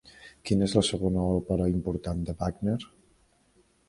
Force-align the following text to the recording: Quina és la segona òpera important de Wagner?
Quina 0.49 0.67
és 0.69 0.71
la 0.77 0.81
segona 0.87 1.25
òpera 1.33 1.67
important 1.73 2.23
de 2.31 2.35
Wagner? 2.41 2.79